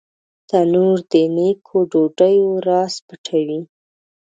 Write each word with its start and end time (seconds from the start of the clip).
تنور 0.49 0.97
د 1.11 1.13
نیکو 1.35 1.77
ډوډیو 1.91 2.49
راز 2.67 2.93
پټوي 3.07 3.61